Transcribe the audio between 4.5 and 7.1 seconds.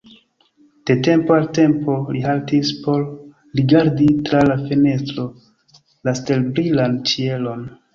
la fenestro la stelbrilan